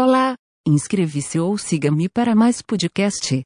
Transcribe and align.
Olá, 0.00 0.34
inscreva-se 0.64 1.40
ou 1.40 1.58
siga-me 1.58 2.08
para 2.08 2.32
mais 2.32 2.62
podcast. 2.62 3.42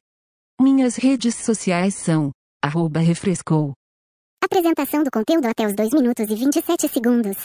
Minhas 0.61 0.97
redes 0.97 1.33
sociais 1.33 1.95
são 1.95 2.29
arroba 2.63 2.99
refrescou. 2.99 3.73
Apresentação 4.39 5.03
do 5.03 5.09
conteúdo 5.11 5.47
até 5.47 5.65
os 5.65 5.73
2 5.73 5.93
minutos 5.93 6.29
e 6.29 6.35
27 6.35 6.87
segundos. 6.89 7.37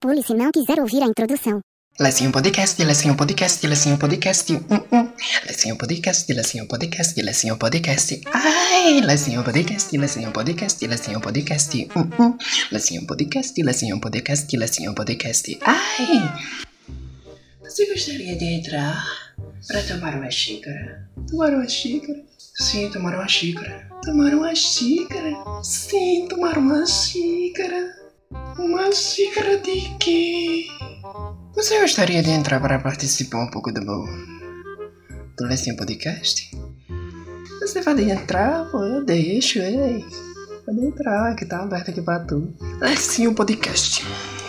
Pule 0.00 0.20
se 0.20 0.34
não 0.34 0.50
quiser 0.50 0.80
ouvir 0.80 1.00
a 1.04 1.06
introdução. 1.06 1.60
Lecinho 2.00 2.32
Podcast, 2.32 2.82
Lecinho 2.82 3.16
Podcast, 3.16 3.64
Lecinho 3.64 3.98
Podcast, 4.00 4.52
hum, 4.52 4.60
hum. 4.90 5.12
Lecinho 5.46 5.78
Podcast, 5.78 6.32
Lecinho 6.32 6.66
Podcast, 6.66 7.22
Lecinho 7.22 7.56
Podcast, 7.56 8.20
ai, 8.34 9.00
Lecinho 9.00 9.44
Podcast, 9.44 9.96
Lecinho 9.96 10.32
Podcast, 10.32 10.86
Lecinho 10.88 11.20
Podcast, 11.20 11.88
hum, 11.94 12.10
hum. 12.18 12.36
Lecinho 12.72 13.06
Podcast, 13.06 13.62
Lecinho 13.62 14.00
Podcast, 14.00 14.56
Lecinho 14.56 14.92
Podcast, 14.92 15.56
ai. 15.62 16.65
Você 17.76 17.92
gostaria 17.92 18.34
de 18.34 18.44
entrar 18.46 19.06
para 19.68 19.82
tomar 19.82 20.14
uma 20.14 20.30
xícara? 20.30 21.10
Tomar 21.28 21.52
uma 21.52 21.68
xícara? 21.68 22.24
Sim, 22.38 22.88
tomar 22.90 23.14
uma 23.14 23.28
xícara. 23.28 23.86
Tomar 24.02 24.32
uma 24.32 24.54
xícara? 24.54 25.34
Sim, 25.62 26.26
tomar 26.26 26.56
uma 26.56 26.86
xícara. 26.86 27.94
Uma 28.58 28.90
xícara 28.92 29.58
de 29.58 29.94
quê? 29.98 30.64
Você 31.54 31.78
gostaria 31.78 32.22
de 32.22 32.30
entrar 32.30 32.60
para 32.60 32.78
participar 32.78 33.44
um 33.44 33.50
pouco 33.50 33.70
do 33.70 33.82
meu 33.82 34.06
do 35.36 35.44
Lecinho 35.44 35.76
Podcast? 35.76 36.50
Você 37.60 37.82
pode 37.82 38.10
entrar, 38.10 38.70
pô, 38.70 38.82
eu 38.82 39.04
deixo, 39.04 39.58
ei. 39.58 40.02
Pode 40.64 40.80
entrar, 40.80 41.36
que 41.36 41.44
tá 41.44 41.60
aberto 41.60 41.90
aqui 41.90 42.00
pra 42.00 42.20
tu. 42.20 42.54
Lecinho 42.80 43.34
Podcast. 43.34 44.02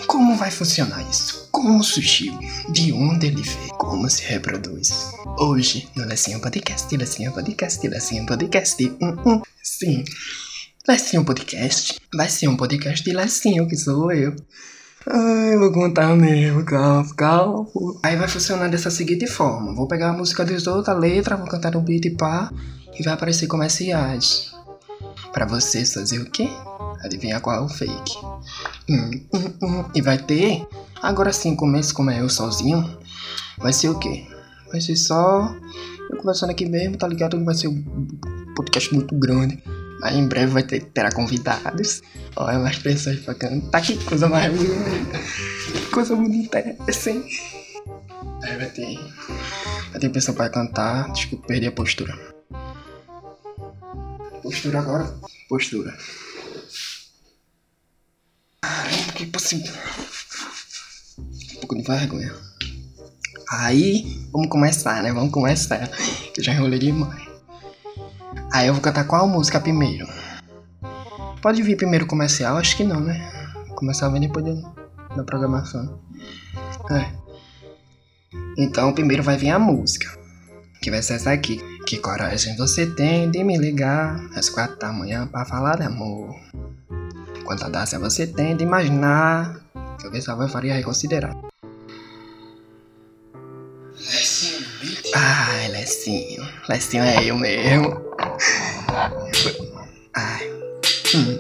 Como 0.08 0.38
vai 0.38 0.50
funcionar 0.50 1.02
isso? 1.10 1.47
Como 1.58 1.84
surgiu? 1.84 2.38
De 2.70 2.94
onde 2.94 3.26
ele 3.26 3.42
veio? 3.42 3.70
Como 3.80 4.08
se 4.08 4.22
reproduz? 4.22 5.12
Hoje, 5.40 5.90
no 5.96 6.06
Lecinho 6.06 6.40
Podcast, 6.40 6.96
Lecinho 6.96 7.34
Podcast, 7.34 7.88
Lecinho 7.88 8.28
Podcast. 8.28 8.86
Hum, 9.02 9.16
hum. 9.26 9.42
Sim. 9.64 10.04
Lecinho 10.88 11.26
Podcast 11.26 12.00
vai 12.14 12.30
ser 12.30 12.48
um 12.48 12.56
podcast 12.56 13.04
de 13.04 13.12
Lecinho, 13.12 13.68
que 13.68 13.76
sou 13.76 14.12
eu. 14.12 14.36
Ai, 15.08 15.58
vou 15.58 15.72
contar 15.72 16.16
mesmo, 16.16 16.64
calma, 16.64 17.16
calma. 17.16 17.66
Aí 18.04 18.16
vai 18.16 18.28
funcionar 18.28 18.68
dessa 18.68 18.92
seguinte 18.92 19.26
forma: 19.26 19.74
vou 19.74 19.88
pegar 19.88 20.12
a 20.12 20.14
música 20.14 20.46
dos 20.46 20.68
outros, 20.68 20.90
a 20.90 20.94
letra, 20.94 21.38
vou 21.38 21.48
cantar 21.48 21.72
no 21.72 21.82
beat 21.82 22.06
e 22.06 22.12
pá, 22.12 22.52
e 22.94 23.02
vai 23.02 23.16
aparecer 23.16 23.48
comerciais. 23.48 24.52
Pra 25.32 25.46
vocês 25.46 25.94
fazer 25.94 26.20
o 26.20 26.30
quê? 26.30 26.50
Adivinhar 27.04 27.42
qual 27.42 27.56
é 27.56 27.62
o 27.62 27.70
fake. 27.70 28.18
Hum, 28.90 29.12
hum, 29.34 29.54
hum. 29.62 29.86
E 29.94 30.02
vai 30.02 30.18
ter, 30.18 30.66
agora 31.02 31.32
sim, 31.32 31.56
começo 31.56 31.94
como 31.94 32.10
é 32.10 32.22
eu 32.22 32.30
sozinho, 32.30 32.98
vai 33.58 33.74
ser 33.74 33.90
o 33.90 34.00
quê? 34.00 34.26
Vai 34.72 34.82
ser 34.82 34.96
só 34.96 35.56
eu 36.10 36.18
conversando 36.18 36.52
aqui 36.52 36.66
mesmo, 36.66 36.98
tá 36.98 37.08
ligado? 37.08 37.44
Vai 37.44 37.56
ser 37.56 37.68
um 37.68 37.84
podcast 38.56 38.94
muito 38.94 39.16
grande. 39.16 39.62
Mas 40.00 40.16
em 40.16 40.28
breve 40.28 40.52
vai 40.52 40.64
ter, 40.64 40.82
terá 40.82 41.12
convidados. 41.12 42.02
Olha, 42.36 42.60
mais 42.60 42.78
pessoas 42.78 43.20
pra 43.20 43.34
cantar. 43.34 43.82
Que 43.82 43.98
coisa 44.04 44.30
mais. 44.30 44.54
Que 44.54 45.92
coisa 45.92 46.16
bonita 46.16 46.60
é 46.60 46.78
hein? 47.10 47.26
Aí 48.44 48.58
vai 48.58 48.70
ter. 48.70 49.00
Vai 49.92 50.00
ter 50.00 50.10
pessoa 50.10 50.36
pra 50.36 50.50
cantar. 50.50 51.12
Desculpa, 51.12 51.48
perdi 51.48 51.68
a 51.68 51.72
postura. 51.72 52.37
Postura 54.48 54.80
agora. 54.80 55.14
Postura. 55.50 55.98
Caramba, 58.62 59.12
que 59.14 59.26
possível. 59.26 59.74
Um 61.20 61.60
pouco 61.60 61.76
de 61.76 61.84
vergonha. 61.84 62.34
Aí, 63.52 64.26
vamos 64.32 64.48
começar, 64.48 65.04
né? 65.04 65.12
Vamos 65.12 65.34
começar. 65.34 65.90
Que 66.34 66.40
eu 66.40 66.44
já 66.46 66.54
enrolei 66.54 66.80
demais. 66.80 67.28
Aí 68.54 68.68
eu 68.68 68.74
vou 68.74 68.82
cantar 68.82 69.04
qual 69.04 69.28
música 69.28 69.60
primeiro? 69.60 70.08
Pode 71.42 71.62
vir 71.62 71.76
primeiro 71.76 72.08
comercial? 72.08 72.56
Acho 72.56 72.78
que 72.78 72.86
não, 72.86 73.02
né? 73.02 73.30
Comercial 73.76 74.14
vem 74.14 74.22
depois 74.22 74.46
da 75.14 75.26
programação. 75.26 76.00
É. 76.90 77.12
Então 78.58 78.94
primeiro 78.94 79.24
vai 79.24 79.36
vir 79.36 79.50
a 79.50 79.60
música. 79.60 80.08
Que 80.82 80.90
vai 80.90 81.02
ser 81.02 81.16
essa 81.16 81.34
aqui. 81.34 81.60
Que 81.88 82.00
coragem 82.00 82.54
você 82.58 82.86
tem 82.86 83.32
de 83.32 83.46
me 83.46 83.58
ligar 83.58 84.20
às 84.36 84.50
quatro 84.50 84.78
da 84.78 84.92
manhã 84.92 85.26
pra 85.26 85.46
falar 85.46 85.78
de 85.78 85.84
amor. 85.84 86.36
Quanta 87.46 87.64
audácia 87.64 87.98
você 87.98 88.28
tem 88.28 88.58
de 88.58 88.64
imaginar 88.66 89.62
que 89.98 90.06
o 90.06 90.12
pessoal 90.12 90.36
vai 90.36 90.50
faria 90.50 90.74
reconsiderar. 90.74 91.34
Ai, 95.16 95.70
Lecinho. 95.70 96.46
Lecinho 96.68 97.04
é 97.04 97.24
eu 97.24 97.38
mesmo. 97.38 98.02
Ai. 100.14 100.46
Hum. 101.16 101.37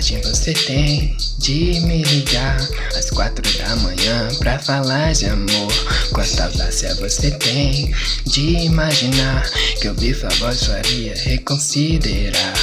Coragem 0.00 0.20
você 0.22 0.54
tem 0.54 1.14
de 1.38 1.78
me 1.80 2.02
ligar 2.02 2.56
às 2.96 3.10
quatro 3.10 3.46
da 3.58 3.76
manhã 3.76 4.28
pra 4.38 4.58
falar 4.58 5.12
de 5.12 5.26
amor. 5.26 5.72
Quanta 6.12 6.44
audácia 6.44 6.94
você 6.94 7.30
tem 7.32 7.94
de 8.24 8.64
imaginar 8.64 9.46
que 9.78 9.88
eu 9.88 9.94
vi 9.94 10.14
sua 10.14 10.30
voz 10.30 10.64
faria 10.64 11.14
reconsiderar. 11.14 12.54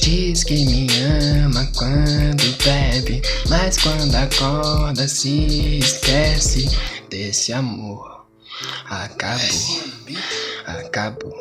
Diz 0.00 0.44
que 0.44 0.64
me 0.64 0.86
ama 1.44 1.68
quando 1.76 2.64
bebe, 2.64 3.20
mas 3.48 3.78
quando 3.78 4.14
acorda 4.14 5.08
se 5.08 5.78
esquece 5.78 6.68
desse 7.10 7.52
amor. 7.52 8.24
Acabou, 8.88 9.82
acabou, 10.66 11.34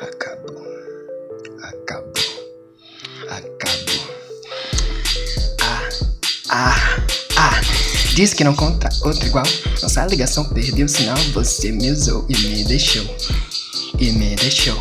acabou, 0.00 0.67
ah, 6.50 7.06
ah. 7.36 7.60
Diz 8.14 8.32
que 8.32 8.42
não 8.42 8.54
conta 8.54 8.88
outro 9.02 9.26
igual. 9.26 9.44
Nossa 9.82 10.06
ligação 10.06 10.44
perdeu 10.44 10.86
o 10.86 10.88
sinal. 10.88 11.16
Você 11.34 11.70
me 11.70 11.90
usou 11.90 12.26
e 12.28 12.36
me 12.48 12.64
deixou. 12.64 13.04
E 13.98 14.12
me 14.12 14.34
deixou. 14.36 14.76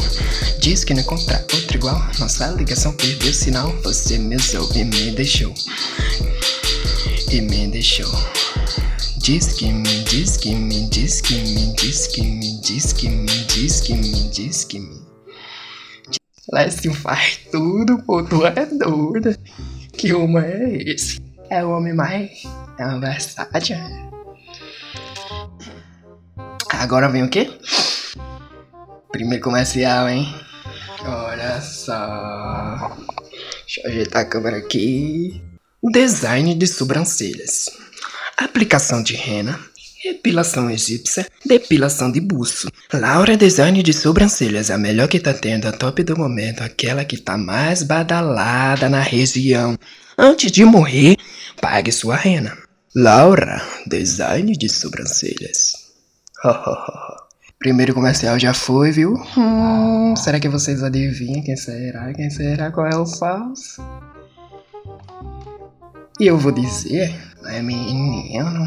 Diz 0.59 0.83
que 0.83 0.93
não 0.93 1.01
encontrar 1.01 1.41
outro 1.53 1.77
igual. 1.77 2.01
Nossa 2.19 2.47
ligação 2.51 2.93
perdeu 2.93 3.31
o 3.31 3.33
sinal. 3.33 3.75
Você 3.83 4.17
me 4.17 4.37
usou 4.37 4.69
e 4.75 4.85
me 4.85 5.11
deixou. 5.11 5.53
E 7.31 7.41
me 7.41 7.67
deixou. 7.67 8.11
Diz 9.17 9.47
que 9.47 9.65
me, 9.65 10.03
diz 10.05 10.37
que 10.37 10.55
me, 10.55 10.87
diz 10.89 11.19
que 11.19 11.35
me, 11.35 11.73
diz 11.75 12.07
que 12.07 12.21
me, 12.21 12.61
diz 12.61 12.93
que 12.93 13.09
me, 13.09 13.25
diz 13.25 13.81
que 13.81 13.93
me, 13.93 14.29
diz 14.29 14.63
que 14.63 14.79
me. 14.79 15.01
Lécio 16.53 16.93
faz 16.93 17.39
tudo, 17.51 18.01
pô, 18.03 18.23
tu 18.23 18.45
é 18.45 18.65
doida. 18.65 19.37
Que 19.91 20.13
homem 20.13 20.43
é 20.43 20.91
esse? 20.93 21.26
É 21.49 21.63
o 21.63 21.71
homem 21.71 21.93
mais. 21.93 22.43
É 22.77 22.99
versátil. 22.99 23.77
Agora 26.71 27.09
vem 27.09 27.23
o 27.23 27.29
quê? 27.29 27.49
Primeiro 29.11 29.43
comercial, 29.43 30.09
hein? 30.09 30.27
Olha 31.05 31.61
só. 31.61 32.97
Deixa 33.61 33.81
eu 33.83 33.91
ajeitar 33.91 34.21
a 34.23 34.25
câmera 34.25 34.57
aqui. 34.57 35.41
Design 35.83 36.53
de 36.53 36.67
sobrancelhas. 36.67 37.69
Aplicação 38.37 39.01
de 39.01 39.15
rena. 39.15 39.59
Epilação 40.05 40.69
egípcia, 40.69 41.27
depilação 41.43 42.11
de 42.11 42.21
buço. 42.21 42.69
Laura 42.93 43.35
Design 43.35 43.81
de 43.81 43.91
sobrancelhas, 43.91 44.69
a 44.69 44.77
melhor 44.77 45.07
que 45.07 45.19
tá 45.19 45.33
tendo, 45.33 45.67
a 45.67 45.71
top 45.71 46.03
do 46.03 46.15
momento, 46.15 46.61
aquela 46.61 47.03
que 47.03 47.17
tá 47.17 47.37
mais 47.37 47.81
badalada 47.81 48.87
na 48.89 49.01
região. 49.01 49.77
Antes 50.19 50.51
de 50.51 50.65
morrer, 50.65 51.15
pague 51.61 51.91
sua 51.91 52.15
rena. 52.15 52.57
Laura 52.95 53.61
Design 53.85 54.51
de 54.53 54.67
sobrancelhas. 54.67 55.73
Primeiro 57.59 57.93
comercial 57.93 58.39
já 58.39 58.51
foi, 58.51 58.91
viu? 58.91 59.13
Hum, 59.37 60.15
será 60.15 60.39
que 60.39 60.49
vocês 60.49 60.81
adivinham 60.81 61.43
quem 61.43 61.55
será? 61.55 62.11
Quem 62.15 62.31
será? 62.31 62.71
Qual 62.71 62.87
é 62.87 62.97
o 62.97 63.05
falso? 63.05 63.79
E 66.19 66.25
eu 66.25 66.39
vou 66.39 66.51
dizer, 66.51 67.13
é 67.45 67.61
menino. 67.61 68.65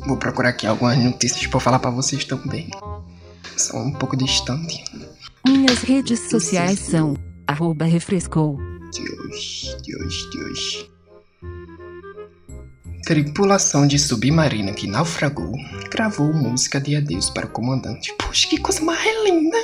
Vou 0.00 0.16
procurar 0.16 0.48
aqui 0.48 0.66
algumas 0.66 0.98
notícias 0.98 1.46
pra 1.46 1.60
falar 1.60 1.78
pra 1.78 1.90
vocês 1.90 2.24
também. 2.24 2.68
São 3.56 3.86
um 3.86 3.92
pouco 3.92 4.16
distante. 4.16 4.82
Minhas 5.46 5.82
redes 5.82 6.28
sociais 6.28 6.80
são 6.80 7.14
arroba 7.46 7.84
refrescou. 7.84 8.58
De 8.92 9.02
hoje, 9.02 9.76
de 9.82 9.96
hoje, 9.96 10.30
de 10.30 10.44
hoje. 10.44 10.90
Tripulação 13.04 13.86
de 13.86 13.98
submarino 13.98 14.74
que 14.74 14.86
naufragou 14.88 15.52
gravou 15.90 16.32
música 16.32 16.80
de 16.80 16.96
adeus 16.96 17.30
para 17.30 17.46
o 17.46 17.50
comandante. 17.50 18.12
Poxa, 18.18 18.48
que 18.48 18.58
coisa 18.58 18.82
mais 18.82 19.24
linda! 19.24 19.58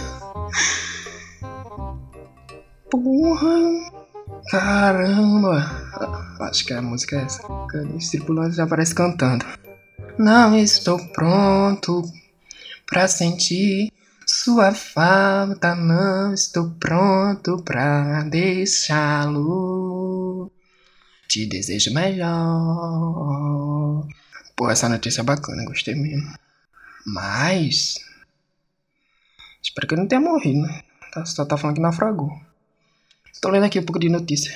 Porra! 2.91 3.57
Caramba! 4.51 6.37
Acho 6.41 6.65
que 6.65 6.73
a 6.73 6.83
música 6.83 7.17
é 7.17 7.25
essa. 7.25 7.43
Os 7.97 8.11
tripulantes 8.11 8.57
já 8.57 8.65
aparece 8.65 8.95
cantando. 8.95 9.45
Não 10.19 10.57
estou 10.57 10.99
pronto 11.09 12.03
pra 12.87 13.09
sentir 13.09 13.91
sua 14.33 14.73
falta. 14.75 15.75
Não 15.75 16.33
estou 16.33 16.71
pronto 16.71 17.63
pra 17.63 18.23
deixá-lo. 18.25 19.61
Te 21.29 21.47
desejo 21.47 21.93
melhor. 21.93 22.31
Pô, 24.57 24.71
essa 24.71 24.89
notícia 24.89 25.21
é 25.21 25.25
bacana, 25.25 25.65
gostei 25.65 25.95
mesmo. 25.95 26.33
Mas. 27.07 27.97
Espero 29.63 29.87
que 29.87 29.95
ele 29.95 30.03
não 30.03 30.09
tenha 30.09 30.21
morrido, 30.21 30.63
né? 30.63 30.83
Tá, 31.13 31.25
só 31.25 31.45
tá 31.45 31.57
falando 31.57 31.77
que 31.77 31.83
naufragou. 31.83 32.31
Tô 33.41 33.51
lendo 33.51 33.67
aqui 33.67 33.79
um 33.79 33.85
pouco 33.85 34.01
de 34.01 34.09
notícia. 34.09 34.53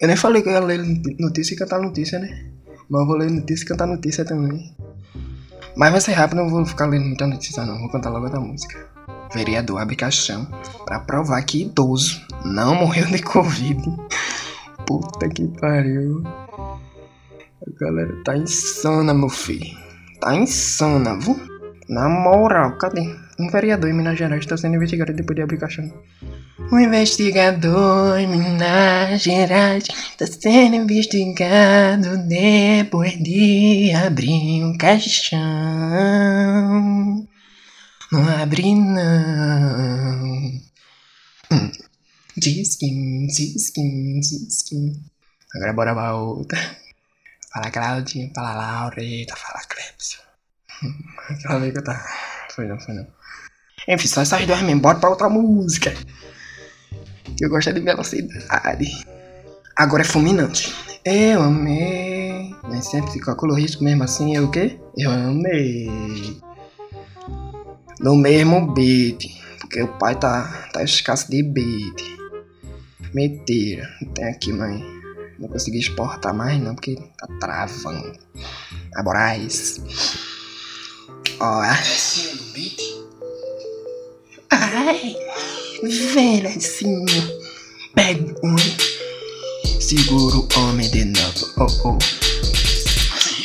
Eu 0.00 0.08
nem 0.08 0.16
falei 0.16 0.42
que 0.42 0.48
eu 0.48 0.52
ia 0.52 0.60
ler 0.60 0.78
notícia 1.18 1.54
e 1.54 1.56
cantar 1.56 1.80
notícia, 1.80 2.18
né? 2.18 2.50
Mas 2.88 3.00
eu 3.00 3.06
vou 3.06 3.16
ler 3.16 3.30
notícia 3.30 3.64
e 3.64 3.68
cantar 3.68 3.86
notícia 3.86 4.24
também. 4.24 4.74
Mas 5.76 5.90
vai 5.90 6.00
ser 6.00 6.12
rápido, 6.12 6.38
não 6.38 6.50
vou 6.50 6.64
ficar 6.66 6.86
lendo 6.86 7.06
muita 7.06 7.26
notícia 7.26 7.64
não. 7.64 7.78
Vou 7.78 7.90
cantar 7.90 8.10
logo 8.10 8.24
outra 8.24 8.40
música. 8.40 8.86
Vereador 9.34 9.80
abre 9.80 9.96
caixão 9.96 10.46
pra 10.84 11.00
provar 11.00 11.42
que 11.42 11.62
idoso 11.62 12.20
não 12.44 12.74
morreu 12.74 13.06
de 13.06 13.22
Covid. 13.22 13.82
Puta 14.86 15.28
que 15.28 15.48
pariu. 15.58 16.22
A 16.26 17.84
galera 17.84 18.14
tá 18.24 18.36
insana, 18.36 19.14
meu 19.14 19.28
filho. 19.28 19.76
Tá 20.20 20.34
insana, 20.34 21.18
viu? 21.18 21.40
Na 21.88 22.08
moral, 22.08 22.78
cadê? 22.78 23.02
Um 23.38 23.50
vereador 23.50 23.90
em 23.90 23.92
Minas 23.92 24.18
Gerais 24.18 24.40
está 24.40 24.56
sendo 24.56 24.76
investigado 24.76 25.12
depois 25.12 25.36
de 25.36 25.42
abrir 25.42 25.58
caixão. 25.58 25.92
Um 26.70 26.78
investigador 26.78 28.18
em 28.18 28.28
Minas 28.28 29.20
Gerais 29.22 29.84
está 29.84 30.26
sendo 30.26 30.76
investigado 30.76 32.18
depois 32.28 33.12
de 33.22 33.92
abrir 33.92 34.64
um 34.64 34.76
caixão. 34.78 35.40
Não 38.12 38.28
abre 38.28 38.74
não. 38.74 40.52
Hum. 41.50 41.72
Diz 42.36 42.76
que, 42.76 42.86
diz 43.26 43.70
que, 43.70 44.20
diz 44.20 44.62
que. 44.62 45.00
Agora 45.54 45.72
bora 45.72 45.94
pra 45.94 46.14
outra. 46.14 46.58
Fala 47.52 47.70
Claudinha, 47.70 48.30
fala 48.34 48.54
Laureta, 48.54 49.36
fala 49.36 49.60
Clepsio. 49.68 50.21
Aquela 51.28 51.58
vez 51.60 51.72
que 51.72 51.78
eu 51.78 51.84
tava. 51.84 52.04
Foi 52.50 52.66
não, 52.66 52.78
foi 52.78 52.94
não. 52.94 53.06
Enfim, 53.88 54.06
só 54.06 54.22
essas 54.22 54.46
duas 54.46 54.62
mesmo. 54.62 54.80
Bora 54.80 54.98
pra 54.98 55.10
outra 55.10 55.28
música. 55.28 55.92
Eu 57.40 57.48
gosto 57.48 57.72
de 57.72 57.80
velocidade. 57.80 59.06
Agora 59.76 60.02
é 60.02 60.04
fulminante. 60.04 60.72
Eu 61.04 61.42
amei. 61.42 62.54
Nem 62.68 62.82
sempre 62.82 63.10
se 63.10 63.20
calcula 63.20 63.54
o 63.54 63.56
risco 63.56 63.82
mesmo 63.82 64.04
assim. 64.04 64.36
Eu 64.36 64.44
o 64.44 64.50
quê? 64.50 64.78
Eu 64.96 65.10
amei. 65.10 66.40
No 67.98 68.14
mesmo 68.14 68.72
beat. 68.72 69.24
Porque 69.60 69.82
o 69.82 69.88
pai 69.98 70.14
tá, 70.14 70.68
tá 70.72 70.82
escasso 70.82 71.30
de 71.30 71.42
beat. 71.42 72.02
Mentira. 73.12 73.88
Tem 74.14 74.26
aqui, 74.26 74.52
mãe. 74.52 74.84
Não 75.38 75.48
consegui 75.48 75.78
exportar 75.78 76.32
mais 76.32 76.60
não, 76.60 76.74
porque 76.74 76.94
tá 77.18 77.26
travando. 77.40 78.12
Agora 78.94 79.36
é 81.44 82.34
do 82.36 82.44
beat. 82.52 82.80
Ai, 84.50 85.16
velhozinho. 85.82 87.40
Pega 87.96 88.34
um. 88.44 88.56
Segura 89.80 90.36
o 90.36 90.48
homem 90.56 90.88
de 90.88 91.04
novo. 91.04 91.52
Oh, 91.58 91.88
oh. 91.88 92.21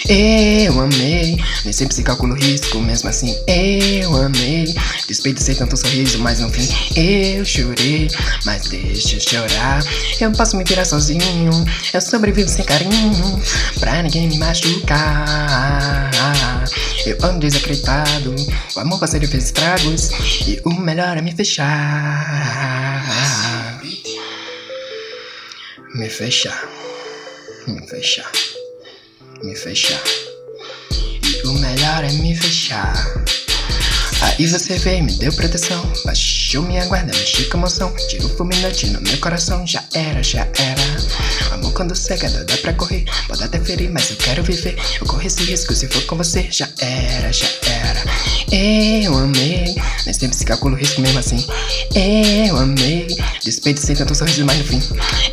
Eu 0.10 0.80
amei, 0.80 1.38
nem 1.66 1.74
sempre 1.74 1.94
se 1.94 2.02
calcula 2.02 2.34
o 2.34 2.38
risco, 2.38 2.80
mesmo 2.80 3.10
assim 3.10 3.38
eu 3.46 4.16
amei. 4.16 4.74
Despeito 5.06 5.44
ser 5.44 5.56
tanto 5.56 5.76
sorriso, 5.76 6.18
mas 6.20 6.40
no 6.40 6.50
fim 6.50 6.66
eu 6.96 7.44
chorei. 7.44 8.08
Mas 8.46 8.70
deixa 8.70 9.18
eu 9.18 9.20
chorar, 9.20 9.84
eu 10.22 10.32
posso 10.32 10.56
me 10.56 10.64
virar 10.64 10.86
sozinho. 10.86 11.52
Eu 11.94 12.00
sobrevivo 12.00 12.48
sem 12.48 12.64
carinho, 12.64 13.42
pra 13.82 14.02
ninguém 14.02 14.30
me 14.30 14.38
machucar. 14.38 16.10
Eu 17.06 17.18
ando 17.24 17.40
desacreditado, 17.40 18.34
o 18.78 18.80
amor 18.80 19.00
parceiro 19.00 19.28
fez 19.28 19.44
estragos. 19.46 20.10
E 20.48 20.62
o 20.64 20.74
melhor 20.74 21.18
é 21.18 21.22
me 21.22 21.34
fechar. 21.34 23.04
Me 25.96 26.10
fechar, 26.10 26.64
me 27.68 27.86
fechar 27.88 28.32
me 29.44 29.56
fechar. 29.56 30.02
E 30.92 31.48
o 31.48 31.54
melhor 31.54 32.04
é 32.04 32.12
me 32.14 32.36
fechar. 32.36 32.94
Aí 34.22 34.48
você 34.48 34.78
veio, 34.78 35.04
me 35.04 35.14
deu 35.14 35.32
proteção. 35.34 35.84
Baixou 36.04 36.64
minha 36.64 36.86
guarda, 36.86 37.16
mexeu 37.16 37.48
com 37.50 37.58
emoção. 37.58 37.94
Tira 38.08 38.26
o 38.26 38.30
fulminante 38.30 38.88
no 38.88 39.02
meu 39.02 39.18
coração. 39.20 39.66
Já 39.66 39.84
era, 39.94 40.24
já 40.24 40.48
era. 40.58 41.54
Amor 41.54 41.72
quando 41.74 41.96
cega, 41.96 42.30
dá 42.30 42.58
pra 42.58 42.74
correr. 42.74 43.06
Pode 43.28 43.44
até 43.44 43.60
ferir, 43.60 43.92
mas 43.92 44.10
eu 44.10 44.18
quero 44.18 44.44
viver. 44.44 44.76
Eu 45.00 45.06
corro 45.06 45.22
esse 45.22 45.44
risco 45.44 45.74
se 45.74 45.88
for 45.88 46.04
com 46.06 46.18
você. 46.18 46.48
Já 46.50 46.68
era, 46.80 47.32
já 47.32 47.48
era. 47.68 48.04
Eu 48.52 49.16
amei. 49.18 49.76
Nem 50.06 50.14
sempre 50.14 50.36
se 50.36 50.46
calcula 50.46 50.76
o 50.76 50.78
risco 50.78 51.02
mesmo 51.02 51.20
assim. 51.20 51.46
Eu 51.94 52.58
amei. 52.58 53.08
Despeito 53.44 53.80
sem 53.80 53.96
tanto 53.96 54.16
sorriso, 54.16 54.46
mas 54.46 54.58
no 54.58 54.64
fim. 54.64 54.82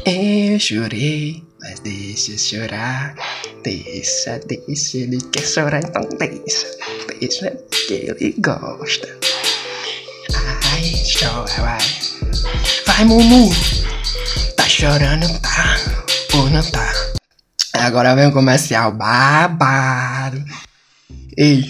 Eu 0.04 0.58
chorei. 0.60 1.42
Mas 1.64 1.80
deixa 1.80 2.36
chorar, 2.36 3.16
deixa, 3.62 4.38
deixa, 4.40 4.98
ele 4.98 5.18
quer 5.32 5.46
chorar, 5.46 5.82
então 5.82 6.06
deixa, 6.18 6.66
deixa 7.18 7.50
que 7.70 7.94
ele 7.94 8.34
gosta. 8.38 9.08
Ai, 10.34 10.92
chora, 11.18 11.50
vai. 11.62 11.78
Vai, 12.86 13.04
Mumu, 13.06 13.48
tá 14.54 14.68
chorando, 14.68 15.26
tá? 15.40 15.74
Ou 16.34 16.50
não 16.50 16.62
tá? 16.70 16.92
Agora 17.72 18.14
vem 18.14 18.26
o 18.26 18.32
comercial 18.32 18.92
babado. 18.92 20.44
Ei, 21.38 21.64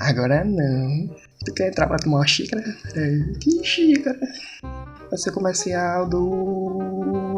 agora 0.00 0.44
não. 0.44 1.08
Tu 1.44 1.54
quer 1.54 1.68
entrar 1.68 1.86
pra 1.86 1.98
tomar 1.98 2.16
uma 2.16 2.26
xícara? 2.26 2.64
É, 2.96 3.20
que 3.38 3.64
xícara? 3.64 4.18
Vai 5.08 5.16
ser 5.16 5.30
comercial 5.30 6.08
do. 6.08 7.36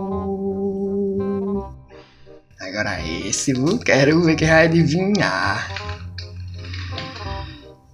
Agora 2.61 3.01
esse, 3.07 3.53
eu 3.53 3.79
quero 3.79 4.25
ver 4.25 4.35
quem 4.35 4.49
vai 4.49 4.65
adivinhar. 4.67 5.69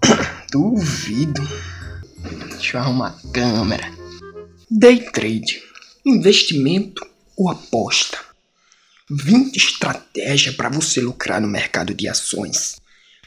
Duvido. 0.50 1.46
Deixa 2.48 2.78
eu 2.78 2.80
arrumar 2.80 3.08
a 3.08 3.32
câmera. 3.32 3.92
Day 4.70 5.00
trade. 5.12 5.62
Investimento 6.06 7.06
ou 7.36 7.50
aposta? 7.50 8.18
20 9.10 9.54
estratégias 9.54 10.54
para 10.54 10.70
você 10.70 10.98
lucrar 11.02 11.42
no 11.42 11.48
mercado 11.48 11.92
de 11.92 12.08
ações. 12.08 12.76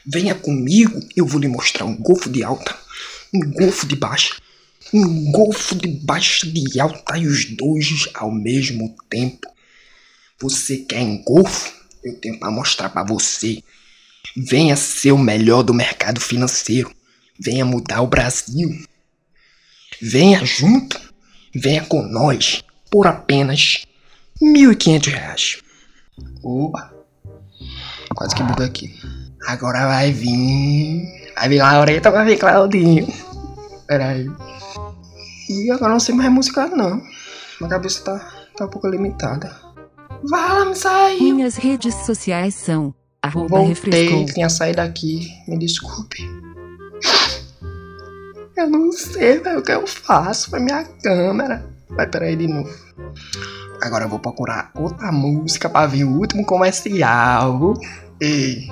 Venha 0.04 0.34
comigo, 0.34 0.98
eu 1.14 1.24
vou 1.24 1.40
lhe 1.40 1.46
mostrar 1.46 1.84
um 1.84 1.96
golfo 1.96 2.28
de 2.28 2.42
alta, 2.42 2.76
um 3.32 3.48
golfo 3.52 3.86
de 3.86 3.94
baixa, 3.94 4.34
um 4.92 5.30
golfo 5.30 5.76
de 5.76 5.86
baixa 5.86 6.46
de 6.48 6.80
alta 6.80 7.16
e 7.16 7.28
os 7.28 7.44
dois 7.44 8.08
ao 8.14 8.32
mesmo 8.32 8.96
tempo. 9.08 9.48
Você 10.40 10.76
quer 10.78 11.00
engolfo? 11.00 11.72
Eu 12.04 12.14
tenho 12.20 12.38
para 12.38 12.50
mostrar 12.50 12.88
para 12.90 13.02
você. 13.02 13.62
Venha 14.36 14.76
ser 14.76 15.10
o 15.10 15.18
melhor 15.18 15.64
do 15.64 15.74
mercado 15.74 16.20
financeiro. 16.20 16.94
Venha 17.40 17.64
mudar 17.64 18.02
o 18.02 18.06
Brasil. 18.06 18.70
Venha 20.00 20.44
junto. 20.44 21.00
Venha 21.52 21.84
com 21.84 22.02
nós 22.02 22.62
por 22.88 23.08
apenas 23.08 23.84
R$ 24.40 24.52
1.500. 24.52 25.60
Opa. 26.42 26.94
Quase 28.14 28.34
que 28.36 28.42
buga 28.44 28.66
aqui. 28.66 28.94
Agora 29.44 29.86
vai 29.88 30.12
vir. 30.12 31.32
Vai 31.34 31.48
vir 31.48 31.58
Laureta, 31.58 32.12
vai 32.12 32.24
vir 32.24 32.38
Claudinho. 32.38 33.08
Pera 33.88 34.10
aí. 34.10 34.26
E 35.48 35.70
agora 35.72 35.92
não 35.92 36.00
sei 36.00 36.14
mais 36.14 36.30
música 36.30 36.68
não. 36.68 37.02
Minha 37.60 37.70
cabeça 37.70 38.04
tá, 38.04 38.18
tá 38.56 38.66
um 38.66 38.68
pouco 38.68 38.86
limitada. 38.86 39.67
Vamos 40.24 40.78
sair. 40.78 41.32
Minhas 41.32 41.56
redes 41.56 41.94
sociais 42.06 42.54
são 42.54 42.94
arroba 43.22 43.48
Voltei, 43.58 43.68
refrescou. 44.08 44.26
tinha 44.34 44.48
saído 44.48 44.80
aqui. 44.80 45.28
Me 45.46 45.58
desculpe. 45.58 46.28
Eu 48.56 48.68
não 48.68 48.90
sei 48.90 49.38
véio, 49.38 49.60
o 49.60 49.62
que 49.62 49.70
eu 49.70 49.86
faço 49.86 50.50
com 50.50 50.56
a 50.56 50.60
minha 50.60 50.84
câmera. 51.02 51.64
Vai, 51.90 52.06
peraí 52.08 52.34
de 52.36 52.48
novo. 52.48 52.68
Agora 53.80 54.04
eu 54.04 54.08
vou 54.08 54.18
procurar 54.18 54.70
outra 54.74 55.12
música 55.12 55.68
pra 55.68 55.86
ver 55.86 56.04
o 56.04 56.18
último 56.18 56.44
comercial. 56.44 57.74
Ei. 58.20 58.66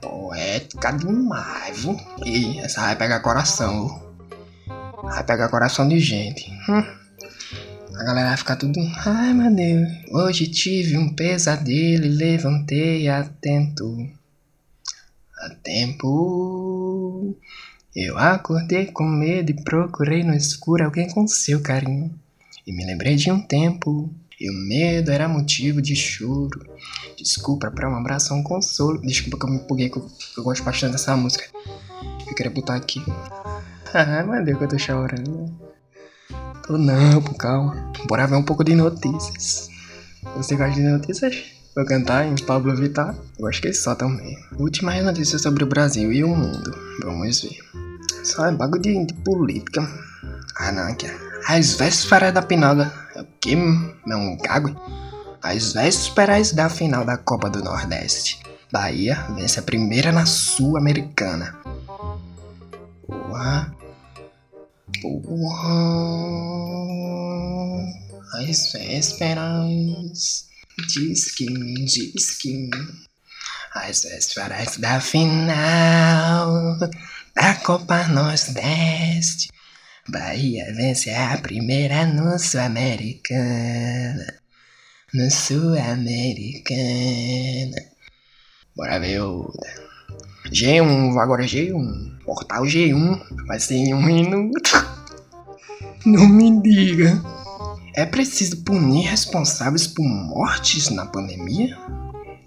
Poética 0.00 0.92
demais, 0.92 1.80
viu? 1.80 1.96
Ei, 2.24 2.60
essa 2.60 2.82
vai 2.82 2.94
pegar 2.96 3.20
coração. 3.20 4.00
Vai 5.02 5.24
pegar 5.24 5.48
coração 5.48 5.88
de 5.88 5.98
gente. 5.98 6.48
Hum. 6.68 6.84
A 7.98 8.04
galera 8.04 8.28
vai 8.28 8.36
ficar 8.36 8.56
tudo. 8.56 8.78
Ai 9.06 9.32
meu 9.32 9.50
Deus. 9.54 9.88
Hoje 10.10 10.46
tive 10.48 10.98
um 10.98 11.14
pesadelo 11.14 12.04
e 12.04 12.08
levantei 12.08 13.08
atento. 13.08 13.96
A 15.38 15.50
tempo. 15.62 17.34
Eu 17.94 18.18
acordei 18.18 18.86
com 18.86 19.04
medo 19.04 19.50
e 19.50 19.64
procurei 19.64 20.22
no 20.22 20.34
escuro 20.34 20.84
alguém 20.84 21.08
com 21.08 21.26
seu 21.26 21.62
carinho. 21.62 22.14
E 22.66 22.72
me 22.72 22.84
lembrei 22.84 23.16
de 23.16 23.32
um 23.32 23.40
tempo. 23.40 24.12
E 24.38 24.50
o 24.50 24.52
medo 24.52 25.10
era 25.10 25.26
motivo 25.26 25.80
de 25.80 25.96
choro. 25.96 26.68
Desculpa 27.16 27.70
pra 27.70 27.88
um 27.88 27.96
abraço, 27.96 28.34
um 28.34 28.42
consolo. 28.42 29.00
Desculpa 29.00 29.38
que 29.38 29.46
eu 29.46 29.50
me 29.50 29.56
empolguei, 29.56 29.88
que 29.88 29.96
eu, 29.96 30.06
eu 30.36 30.44
gosto 30.44 30.62
bastante 30.62 30.92
dessa 30.92 31.16
música. 31.16 31.46
Eu 32.26 32.34
queria 32.34 32.52
botar 32.52 32.74
aqui. 32.74 33.02
Ai, 33.94 34.22
meu 34.22 34.44
Deus, 34.44 34.58
que 34.58 34.64
eu 34.64 34.68
tô 34.68 34.78
chorando. 34.78 35.65
Tô 36.66 36.76
não, 36.76 37.22
calma. 37.22 37.92
Bora 38.08 38.26
ver 38.26 38.34
um 38.34 38.42
pouco 38.42 38.64
de 38.64 38.74
notícias. 38.74 39.70
Você 40.36 40.56
gosta 40.56 40.74
de 40.74 40.82
notícias? 40.82 41.44
Vou 41.76 41.84
cantar 41.84 42.26
em 42.26 42.34
Pablo 42.34 42.74
Vittar? 42.74 43.14
Eu 43.38 43.46
acho 43.46 43.62
que 43.62 43.68
é 43.68 43.72
só 43.72 43.94
também. 43.94 44.36
Últimas 44.58 45.04
notícias 45.04 45.42
sobre 45.42 45.62
o 45.62 45.66
Brasil 45.68 46.12
e 46.12 46.24
o 46.24 46.28
mundo. 46.28 46.76
Vamos 47.04 47.42
ver. 47.42 47.58
Só 48.24 48.46
é 48.46 48.52
bagulho 48.52 48.82
de, 48.82 49.06
de 49.06 49.14
política. 49.14 49.88
Ah, 50.56 50.72
não, 50.72 50.88
aqui. 50.88 51.06
As 51.46 51.74
vésperas 51.74 52.34
da 52.34 52.42
pinada. 52.42 52.92
É 53.14 53.20
o 53.20 53.26
quê? 53.40 53.56
É 54.08 54.16
um 54.16 54.36
cago? 54.36 54.74
As 55.40 55.72
vésperas 55.72 56.50
da 56.50 56.68
final 56.68 57.04
da 57.04 57.16
Copa 57.16 57.48
do 57.48 57.62
Nordeste. 57.62 58.42
Bahia 58.72 59.24
vence 59.36 59.60
a 59.60 59.62
primeira 59.62 60.10
na 60.10 60.26
Sul-Americana. 60.26 61.56
Porra. 63.06 63.72
Porra. 65.00 66.86
As 68.34 68.72
vésperas. 68.72 70.46
Diz 70.88 71.34
que, 71.34 71.46
diz 71.46 72.38
que. 72.38 72.70
As 73.74 74.04
vésperas 74.04 74.76
da 74.78 75.00
final 75.00 76.78
da 77.34 77.54
Copa 77.56 78.06
Nordeste. 78.08 79.48
Bahia 80.08 80.72
vence 80.74 81.10
a 81.10 81.36
primeira 81.38 82.06
no 82.06 82.38
Sul-Americana. 82.38 84.40
No 85.12 85.30
Sul-Americana. 85.30 87.76
Bora 88.74 88.98
ver 88.98 89.20
outra. 89.20 89.74
G1, 90.52 91.18
agora 91.18 91.44
G1. 91.44 92.15
Portal 92.26 92.64
G1 92.64 93.46
vai 93.46 93.60
ser 93.60 93.76
em 93.76 93.94
um 93.94 94.02
minuto. 94.02 94.70
Não 96.04 96.28
me 96.28 96.60
diga. 96.60 97.22
É 97.94 98.04
preciso 98.04 98.58
punir 98.64 99.06
responsáveis 99.06 99.86
por 99.86 100.04
mortes 100.04 100.90
na 100.90 101.06
pandemia? 101.06 101.78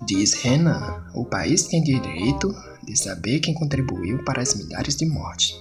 Diz 0.06 0.34
Renan, 0.34 1.04
o 1.16 1.26
país 1.26 1.64
tem 1.64 1.82
direito 1.82 2.54
de 2.84 2.96
saber 2.98 3.40
quem 3.40 3.54
contribuiu 3.54 4.24
para 4.24 4.42
as 4.42 4.54
milhares 4.54 4.96
de 4.96 5.06
mortes. 5.08 5.56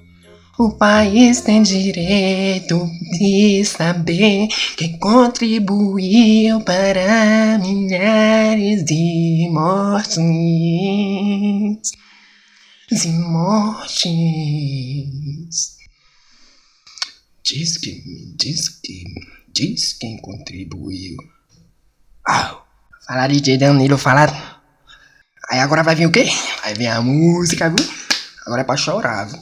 O 0.58 0.70
país 0.70 1.40
tem 1.40 1.62
direito 1.62 2.90
de 3.18 3.64
saber 3.64 4.48
quem 4.76 4.98
contribuiu 4.98 6.60
para 6.62 7.58
milhares 7.58 8.84
de 8.84 9.48
mortes. 9.52 10.18
De 12.90 13.08
mortes. 13.08 13.98
Diz 17.44 17.76
que, 17.78 18.34
diz 18.36 18.68
que, 18.68 19.04
diz 19.48 19.92
quem 19.92 20.18
contribuiu. 20.18 21.16
Ah, 22.26 22.62
falar 23.06 23.28
de 23.28 23.56
Danilo, 23.56 23.98
falar. 23.98 24.62
Aí 25.50 25.60
agora 25.60 25.82
vai 25.82 25.94
vir 25.94 26.06
o 26.06 26.12
quê? 26.12 26.26
Vai 26.62 26.74
vir 26.74 26.88
a 26.88 27.00
música, 27.00 27.68
viu? 27.68 27.86
Agora 28.46 28.62
é 28.62 28.64
pra 28.64 28.76
chorar, 28.76 29.24
viu? 29.26 29.38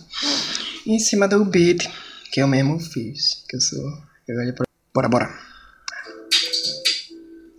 em 0.86 0.98
cima 1.00 1.26
do 1.26 1.44
beat 1.44 1.88
que 2.30 2.40
eu 2.40 2.46
mesmo 2.46 2.78
fiz. 2.78 3.44
Que 3.48 3.56
eu 3.56 3.60
sou. 3.60 4.02
Eu 4.28 4.38
olhei 4.38 4.52
pra... 4.52 4.66
Bora, 4.94 5.08
bora. 5.08 5.38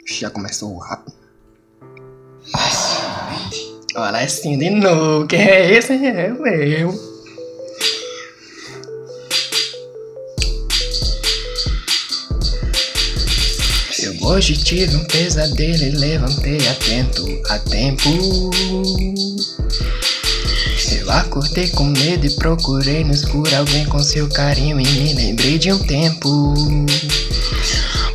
Já 0.08 0.30
começou 0.30 0.78
rápido. 0.78 1.27
Olha 4.00 4.20
assim 4.20 4.60
de 4.60 4.70
novo. 4.70 5.26
Que 5.26 5.38
é 5.38 5.74
esse? 5.74 5.94
É 5.94 6.32
o 6.32 6.40
mesmo. 6.40 6.94
Eu 14.00 14.16
hoje 14.22 14.56
tive 14.56 14.96
um 14.96 15.04
pesadelo 15.06 15.84
e 15.84 15.90
levantei 15.90 16.60
atento 16.68 17.26
a 17.50 17.58
tempo. 17.58 18.08
Eu 20.92 21.10
acordei 21.10 21.68
com 21.70 21.86
medo 21.86 22.28
e 22.28 22.36
procurei 22.36 23.04
no 23.04 23.14
escuro 23.14 23.56
alguém 23.56 23.86
com 23.88 23.98
seu 23.98 24.30
carinho 24.30 24.80
e 24.80 24.86
me 24.86 25.14
lembrei 25.16 25.58
de 25.58 25.74
um 25.74 25.80
tempo. 25.80 26.54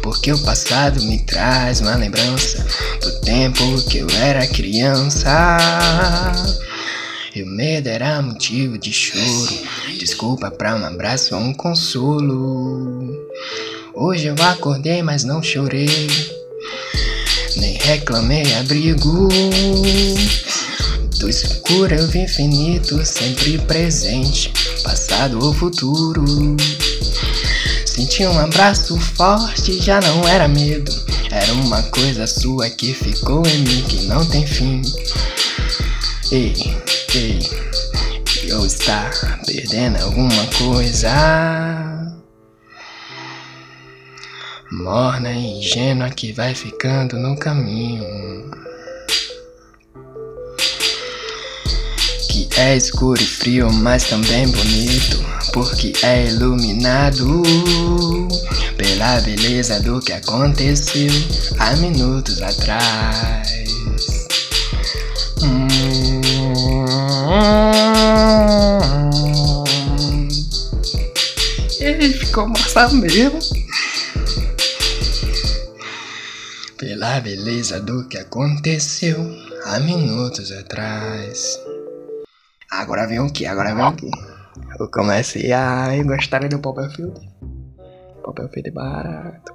Porque 0.01 0.31
o 0.31 0.39
passado 0.45 1.03
me 1.03 1.19
traz 1.25 1.81
uma 1.81 1.97
lembrança 1.97 2.65
tempo 3.33 3.83
que 3.89 3.97
eu 3.97 4.07
era 4.21 4.47
criança. 4.47 5.57
E 7.35 7.43
o 7.43 7.47
medo 7.47 7.89
era 7.89 8.21
motivo 8.21 8.77
de 8.77 8.93
choro. 8.93 9.59
Desculpa 9.99 10.51
pra 10.51 10.77
um 10.77 10.85
abraço 10.85 11.35
ou 11.35 11.41
um 11.41 11.55
consolo. 11.55 13.27
Hoje 13.95 14.27
eu 14.27 14.35
acordei, 14.39 15.03
mas 15.03 15.25
não 15.25 15.43
chorei. 15.43 16.11
Nem 17.57 17.79
reclamei 17.79 18.53
abrigo. 18.57 19.31
Do 21.19 21.27
escuro 21.27 21.95
eu 21.95 22.07
vi 22.09 22.25
infinito, 22.25 23.03
sempre 23.07 23.57
presente, 23.61 24.53
passado 24.83 25.43
ou 25.43 25.55
futuro. 25.55 26.23
Senti 27.87 28.27
um 28.27 28.39
abraço 28.39 28.99
forte, 28.99 29.81
já 29.81 30.03
não 30.03 30.29
era 30.29 30.47
medo. 30.47 31.12
Era 31.33 31.51
uma 31.55 31.83
coisa 31.85 32.27
sua 32.27 32.69
que 32.69 32.93
ficou 32.93 33.43
em 33.47 33.61
mim 33.61 33.83
que 33.89 34.05
não 34.05 34.23
tem 34.27 34.47
fim. 34.47 34.83
Ei, 36.31 36.53
ei, 37.15 37.41
eu 38.45 38.67
está 38.67 39.11
perdendo 39.47 40.03
alguma 40.03 40.47
coisa. 40.59 41.11
Morna 44.73 45.33
e 45.33 45.61
ingênua 45.61 46.11
que 46.11 46.33
vai 46.33 46.55
ficando 46.55 47.19
no 47.19 47.35
caminho. 47.39 48.05
É 52.59 52.77
escuro 52.77 53.21
e 53.21 53.27
frio, 53.27 53.73
mas 53.73 54.05
também 54.05 54.47
bonito, 54.47 55.25
porque 55.53 55.93
é 56.03 56.27
iluminado 56.29 57.43
pela 58.77 59.21
beleza 59.21 59.81
do 59.81 60.01
que 60.01 60.13
aconteceu 60.13 61.11
há 61.59 61.77
minutos 61.77 62.41
atrás. 62.41 63.49
Hum. 65.43 65.69
Ele 71.79 72.13
ficou 72.15 72.49
massa 72.49 72.89
mesmo. 72.89 73.39
Pela 76.79 77.21
beleza 77.21 77.79
do 77.79 78.09
que 78.09 78.19
aconteceu 78.19 79.19
há 79.67 79.79
minutos 79.81 80.51
atrás. 80.51 81.59
Agora 82.71 83.07
vem 83.07 83.21
o 83.21 83.31
que? 83.31 83.45
Agora 83.45 83.75
vem 83.75 83.85
o 83.85 83.93
que? 83.93 84.32
Eu 84.83 84.89
comecei 84.91 85.53
a 85.53 85.91
gostar 86.03 86.49
do 86.49 86.59
Popperfield. 86.59 87.15
Popperfield 88.25 88.69
é 88.69 88.73
barato. 88.73 89.53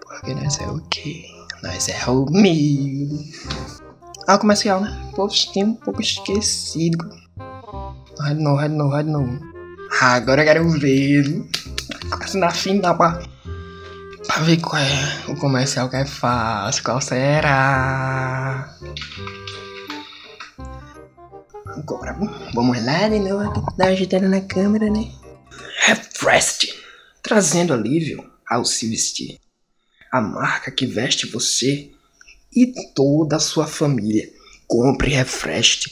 Porque 0.00 0.34
nós 0.34 0.58
é 0.58 0.66
o 0.66 0.80
que? 0.88 1.24
Nós 1.62 1.88
é 1.88 2.10
humilde. 2.10 3.30
Ah, 4.26 4.34
o 4.34 4.38
comercial, 4.40 4.80
né? 4.80 4.90
O 5.12 5.14
povo 5.14 5.32
tinha 5.32 5.64
um 5.64 5.74
pouco 5.74 6.02
esquecido. 6.02 6.98
Novo, 8.34 8.56
vai 8.56 8.68
de 8.68 8.74
novo, 8.74 8.90
vai 8.90 9.04
de 9.04 9.10
novo. 9.10 9.38
Agora 10.00 10.42
eu 10.42 10.46
quero 10.46 10.68
ver. 10.70 11.48
Quase 12.10 12.38
na 12.38 12.50
final 12.50 12.96
pra, 12.96 13.22
pra 14.26 14.38
ver 14.40 14.60
qual 14.60 14.82
é 14.82 15.22
o 15.28 15.36
comercial 15.36 15.88
que 15.88 15.94
é 15.94 16.04
fácil. 16.04 16.82
Qual 16.82 17.00
será? 17.00 18.76
Agora, 21.80 22.14
vamos 22.52 22.84
lá 22.84 23.08
de 23.08 23.18
novo 23.18 23.48
aqui, 23.48 23.76
dar 23.78 23.86
uma 23.86 23.92
agitada 23.92 24.28
na 24.28 24.42
câmera, 24.42 24.90
né? 24.90 25.10
Refrest, 25.86 26.74
trazendo 27.22 27.72
alívio 27.72 28.30
ao 28.46 28.66
se 28.66 28.86
vestir. 28.86 29.38
A 30.12 30.20
marca 30.20 30.70
que 30.70 30.84
veste 30.84 31.26
você 31.26 31.90
e 32.54 32.66
toda 32.94 33.36
a 33.36 33.40
sua 33.40 33.66
família. 33.66 34.30
Compre 34.66 35.08
Refrest. 35.08 35.86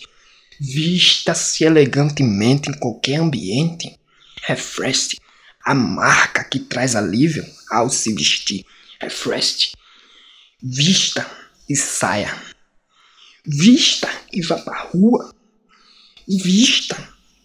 Vista-se 0.61 1.65
elegantemente 1.65 2.69
em 2.69 2.75
qualquer 2.75 3.21
ambiente. 3.21 3.99
Refrest, 4.43 5.17
a 5.65 5.75
marca 5.75 6.45
que 6.45 6.61
traz 6.61 6.95
alívio 6.95 7.47
ao 7.71 7.89
se 7.89 8.13
vestir. 8.13 8.63
Refreshed. 9.01 9.73
Vista 10.63 11.27
e 11.67 11.75
saia. 11.75 12.37
Vista 13.47 14.11
e 14.31 14.43
vá 14.43 14.59
pra 14.59 14.83
rua. 14.83 15.33
Vista 16.29 16.97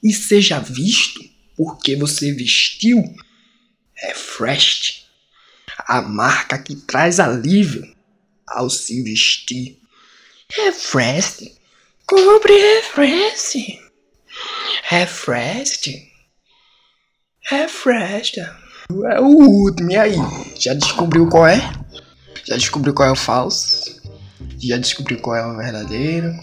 e 0.03 0.11
seja 0.11 0.59
visto 0.59 1.23
porque 1.55 1.95
você 1.95 2.33
vestiu. 2.33 3.01
Refreshed. 3.95 5.03
A 5.87 6.01
marca 6.01 6.57
que 6.57 6.75
traz 6.75 7.19
alívio 7.19 7.83
ao 8.47 8.69
se 8.69 9.01
vestir. 9.01 9.79
Refreshed. 10.51 11.51
Compre 12.05 12.53
refreshed. 12.53 13.79
Refreshed. 14.83 16.11
Refreshed. 17.49 18.39
É 18.39 19.19
o 19.19 19.25
último, 19.25 19.91
e 19.91 19.97
aí? 19.97 20.15
Já 20.59 20.73
descobriu 20.73 21.27
qual 21.27 21.47
é? 21.47 21.59
Já 22.45 22.55
descobriu 22.57 22.93
qual 22.93 23.09
é 23.09 23.11
o 23.11 23.15
falso? 23.15 24.01
Já 24.59 24.77
descobriu 24.77 25.19
qual 25.19 25.35
é 25.35 25.45
o 25.45 25.57
verdadeiro? 25.57 26.33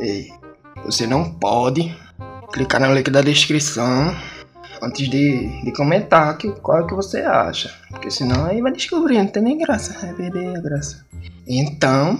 Ei, 0.00 0.30
você 0.86 1.06
não 1.06 1.28
pode 1.28 1.94
clicar 2.52 2.80
no 2.80 2.94
link 2.94 3.10
da 3.10 3.20
descrição 3.20 4.16
antes 4.80 5.08
de, 5.08 5.64
de 5.64 5.72
comentar 5.72 6.38
que, 6.38 6.50
qual 6.52 6.84
é 6.84 6.86
que 6.86 6.94
você 6.94 7.18
acha. 7.18 7.74
Porque 7.90 8.10
senão 8.10 8.46
aí 8.46 8.60
vai 8.62 8.72
descobrir, 8.72 9.18
não 9.18 9.26
tem 9.26 9.42
nem 9.42 9.58
graça. 9.58 9.96
Vai 10.00 10.14
perder 10.14 10.56
a 10.56 10.60
graça. 10.60 11.04
Então, 11.46 12.18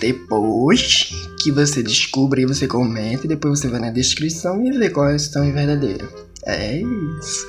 depois 0.00 1.10
que 1.42 1.50
você 1.50 1.82
descobre, 1.82 2.46
você 2.46 2.68
comenta 2.68 3.24
e 3.24 3.28
depois 3.28 3.58
você 3.58 3.68
vai 3.68 3.80
na 3.80 3.90
descrição 3.90 4.64
e 4.64 4.70
vê 4.70 4.90
qual 4.90 5.10
é 5.10 5.16
o 5.16 5.30
tão 5.32 5.52
verdadeiro. 5.52 6.08
É 6.46 6.76
isso. 6.76 7.46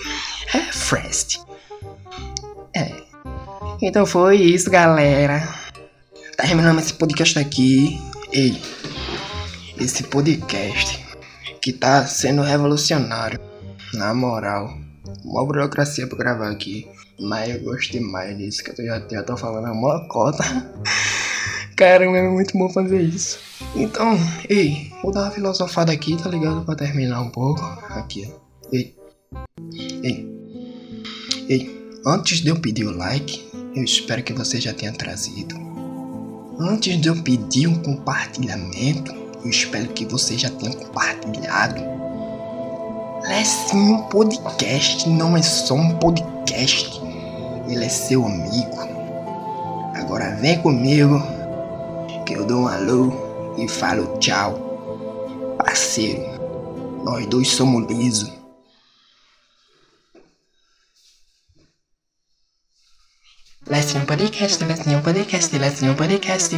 É 0.54 0.72
Frest. 0.72 1.40
É. 2.76 2.92
Então 3.82 4.06
foi 4.06 4.38
isso, 4.38 4.70
galera. 4.70 5.48
Terminamos 6.38 6.84
esse 6.86 6.94
podcast 6.94 7.38
aqui. 7.38 8.00
Ei, 8.32 8.60
esse 9.80 10.04
podcast 10.04 11.06
que 11.62 11.74
tá 11.74 12.06
sendo 12.06 12.42
revolucionário. 12.42 13.40
Na 13.94 14.14
moral, 14.14 14.70
uma 15.24 15.46
burocracia 15.46 16.08
pra 16.08 16.18
gravar 16.18 16.52
aqui. 16.52 16.88
Mas 17.20 17.50
eu 17.50 17.62
gostei 17.62 18.00
mais 18.00 18.38
disso, 18.38 18.64
que 18.64 18.82
eu 18.82 18.86
já, 18.86 19.04
já 19.12 19.24
tô 19.24 19.36
falando 19.36 19.66
a 19.68 19.74
maior 19.74 20.08
cota. 20.08 20.44
Caramba, 21.76 22.18
é 22.18 22.30
muito 22.30 22.58
bom 22.58 22.70
fazer 22.70 23.02
isso. 23.02 23.40
Então, 23.76 24.18
ei, 24.50 24.92
vou 25.02 25.12
dar 25.12 25.24
uma 25.24 25.32
filosofada 25.32 25.92
aqui, 25.92 26.16
tá 26.22 26.30
ligado? 26.30 26.64
Pra 26.64 26.76
terminar 26.76 27.22
um 27.22 27.30
pouco. 27.30 27.62
Aqui, 27.90 28.30
ó. 28.32 28.40
Ei, 28.72 28.96
ei, 30.04 30.28
ei. 31.50 31.80
Antes 32.06 32.40
de 32.40 32.50
eu 32.50 32.60
pedir 32.60 32.86
o 32.86 32.96
like, 32.96 33.50
eu 33.76 33.84
espero 33.84 34.24
que 34.24 34.34
você 34.34 34.60
já 34.60 34.74
tenha 34.74 34.94
trazido. 34.94 35.56
Antes 36.60 37.00
de 37.02 37.08
eu 37.10 37.22
pedir 37.22 37.68
um 37.68 37.82
compartilhamento, 37.82 39.14
eu 39.44 39.50
espero 39.50 39.88
que 39.90 40.06
você 40.06 40.38
já 40.38 40.50
tenha 40.50 40.76
compartilhado. 40.76 41.82
Lecinho 43.24 44.04
Podcast 44.10 45.08
não 45.10 45.36
é 45.36 45.42
só 45.42 45.76
um 45.76 45.98
podcast, 45.98 47.02
ele 47.68 47.86
é 47.86 47.90
seu 47.90 48.26
amigo. 48.26 48.78
Agora 49.96 50.36
vem 50.36 50.62
comigo 50.62 51.22
que 52.26 52.34
eu 52.34 52.46
dou 52.46 52.62
um 52.62 52.68
alô 52.68 53.56
e 53.58 53.68
falo 53.68 54.18
tchau. 54.20 55.56
Parceiro, 55.58 56.22
nós 57.04 57.26
dois 57.28 57.50
somos 57.50 57.88
liso. 57.90 58.40
Lecinho 63.68 64.06
Podcast, 64.06 64.64
Lecinho 64.64 65.04
Podcast, 65.04 65.58
Lecinho 65.58 65.96
Podcast. 65.96 66.56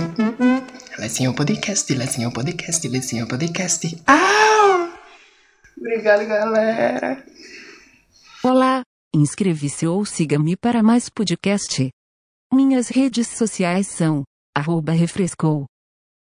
Lecinho 0.97 1.33
Podcast, 1.33 1.93
Lecinho 1.93 2.31
Podcast, 2.31 2.87
Lecinho 2.87 3.27
Podcast. 3.27 4.03
Au! 4.07 4.89
Obrigado, 5.77 6.25
galera. 6.27 7.23
Olá, 8.43 8.81
inscreva-se 9.13 9.87
ou 9.87 10.05
siga-me 10.05 10.55
para 10.55 10.83
mais 10.83 11.09
podcast. 11.09 11.89
Minhas 12.53 12.89
redes 12.89 13.27
sociais 13.29 13.87
são 13.87 14.23
arroba 14.55 14.91
refrescou 14.91 15.65